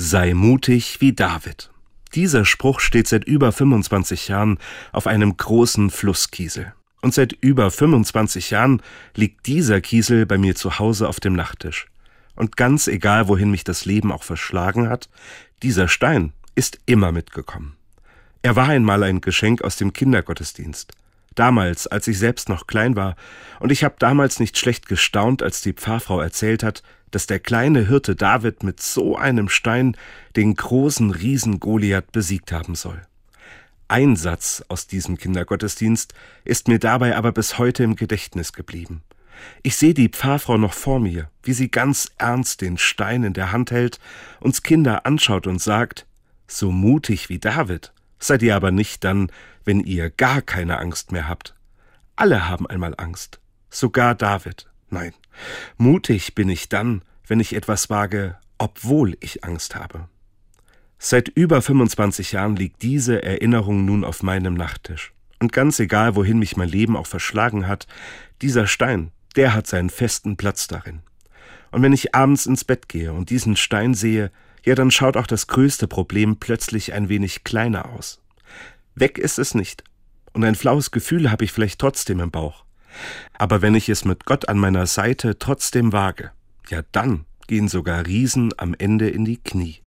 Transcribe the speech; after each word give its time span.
Sei 0.00 0.32
mutig 0.32 1.00
wie 1.00 1.12
David. 1.12 1.72
Dieser 2.14 2.44
Spruch 2.44 2.78
steht 2.78 3.08
seit 3.08 3.24
über 3.24 3.50
25 3.50 4.28
Jahren 4.28 4.58
auf 4.92 5.08
einem 5.08 5.36
großen 5.36 5.90
Flusskiesel. 5.90 6.72
Und 7.02 7.14
seit 7.14 7.32
über 7.32 7.68
25 7.72 8.50
Jahren 8.50 8.80
liegt 9.16 9.48
dieser 9.48 9.80
Kiesel 9.80 10.24
bei 10.24 10.38
mir 10.38 10.54
zu 10.54 10.78
Hause 10.78 11.08
auf 11.08 11.18
dem 11.18 11.32
Nachttisch. 11.32 11.88
Und 12.36 12.56
ganz 12.56 12.86
egal, 12.86 13.26
wohin 13.26 13.50
mich 13.50 13.64
das 13.64 13.86
Leben 13.86 14.12
auch 14.12 14.22
verschlagen 14.22 14.88
hat, 14.88 15.08
dieser 15.64 15.88
Stein 15.88 16.32
ist 16.54 16.78
immer 16.86 17.10
mitgekommen. 17.10 17.74
Er 18.42 18.54
war 18.54 18.68
einmal 18.68 19.02
ein 19.02 19.20
Geschenk 19.20 19.62
aus 19.62 19.74
dem 19.74 19.92
Kindergottesdienst. 19.92 20.92
Damals, 21.34 21.88
als 21.88 22.06
ich 22.06 22.20
selbst 22.20 22.48
noch 22.48 22.68
klein 22.68 22.94
war, 22.94 23.16
und 23.58 23.72
ich 23.72 23.82
habe 23.82 23.96
damals 23.98 24.38
nicht 24.38 24.58
schlecht 24.58 24.86
gestaunt, 24.86 25.42
als 25.42 25.60
die 25.60 25.72
Pfarrfrau 25.72 26.20
erzählt 26.20 26.62
hat, 26.62 26.84
dass 27.10 27.26
der 27.26 27.40
kleine 27.40 27.86
Hirte 27.86 28.16
David 28.16 28.62
mit 28.62 28.80
so 28.80 29.16
einem 29.16 29.48
Stein 29.48 29.96
den 30.36 30.54
großen 30.54 31.10
Riesen 31.10 31.60
Goliath 31.60 32.12
besiegt 32.12 32.52
haben 32.52 32.74
soll. 32.74 33.00
Ein 33.88 34.16
Satz 34.16 34.62
aus 34.68 34.86
diesem 34.86 35.16
Kindergottesdienst 35.16 36.12
ist 36.44 36.68
mir 36.68 36.78
dabei 36.78 37.16
aber 37.16 37.32
bis 37.32 37.58
heute 37.58 37.82
im 37.84 37.96
Gedächtnis 37.96 38.52
geblieben. 38.52 39.02
Ich 39.62 39.76
sehe 39.76 39.94
die 39.94 40.08
Pfarrfrau 40.08 40.58
noch 40.58 40.74
vor 40.74 41.00
mir, 41.00 41.30
wie 41.42 41.52
sie 41.52 41.70
ganz 41.70 42.10
ernst 42.18 42.60
den 42.60 42.76
Stein 42.76 43.22
in 43.22 43.32
der 43.32 43.52
Hand 43.52 43.70
hält, 43.70 43.98
uns 44.40 44.62
Kinder 44.62 45.06
anschaut 45.06 45.46
und 45.46 45.60
sagt, 45.60 46.06
so 46.46 46.70
mutig 46.70 47.28
wie 47.28 47.38
David 47.38 47.92
seid 48.18 48.42
ihr 48.42 48.56
aber 48.56 48.70
nicht 48.70 49.04
dann, 49.04 49.30
wenn 49.64 49.80
ihr 49.80 50.10
gar 50.10 50.42
keine 50.42 50.78
Angst 50.78 51.12
mehr 51.12 51.28
habt. 51.28 51.54
Alle 52.16 52.48
haben 52.48 52.66
einmal 52.66 52.94
Angst, 52.96 53.40
sogar 53.70 54.14
David. 54.14 54.66
Nein, 54.90 55.12
mutig 55.76 56.34
bin 56.34 56.48
ich 56.48 56.68
dann, 56.68 57.02
wenn 57.26 57.40
ich 57.40 57.54
etwas 57.54 57.90
wage, 57.90 58.36
obwohl 58.58 59.16
ich 59.20 59.44
Angst 59.44 59.76
habe. 59.76 60.08
Seit 60.98 61.28
über 61.28 61.62
25 61.62 62.32
Jahren 62.32 62.56
liegt 62.56 62.82
diese 62.82 63.22
Erinnerung 63.22 63.84
nun 63.84 64.02
auf 64.04 64.22
meinem 64.22 64.54
Nachttisch. 64.54 65.12
Und 65.38 65.52
ganz 65.52 65.78
egal, 65.78 66.16
wohin 66.16 66.38
mich 66.38 66.56
mein 66.56 66.68
Leben 66.68 66.96
auch 66.96 67.06
verschlagen 67.06 67.68
hat, 67.68 67.86
dieser 68.42 68.66
Stein, 68.66 69.12
der 69.36 69.54
hat 69.54 69.68
seinen 69.68 69.90
festen 69.90 70.36
Platz 70.36 70.66
darin. 70.66 71.00
Und 71.70 71.82
wenn 71.82 71.92
ich 71.92 72.14
abends 72.14 72.46
ins 72.46 72.64
Bett 72.64 72.88
gehe 72.88 73.12
und 73.12 73.30
diesen 73.30 73.54
Stein 73.54 73.94
sehe, 73.94 74.32
ja, 74.64 74.74
dann 74.74 74.90
schaut 74.90 75.16
auch 75.16 75.26
das 75.26 75.46
größte 75.46 75.86
Problem 75.86 76.38
plötzlich 76.38 76.92
ein 76.92 77.08
wenig 77.08 77.44
kleiner 77.44 77.90
aus. 77.90 78.20
Weg 78.94 79.18
ist 79.18 79.38
es 79.38 79.54
nicht. 79.54 79.84
Und 80.32 80.44
ein 80.44 80.56
flaues 80.56 80.90
Gefühl 80.90 81.30
habe 81.30 81.44
ich 81.44 81.52
vielleicht 81.52 81.78
trotzdem 81.78 82.20
im 82.20 82.30
Bauch. 82.30 82.64
Aber 83.34 83.62
wenn 83.62 83.74
ich 83.74 83.88
es 83.88 84.04
mit 84.04 84.24
Gott 84.24 84.48
an 84.48 84.58
meiner 84.58 84.86
Seite 84.86 85.38
trotzdem 85.38 85.92
wage, 85.92 86.32
ja 86.68 86.82
dann 86.92 87.24
gehen 87.46 87.68
sogar 87.68 88.06
Riesen 88.06 88.52
am 88.56 88.74
Ende 88.78 89.08
in 89.08 89.24
die 89.24 89.38
Knie. 89.38 89.76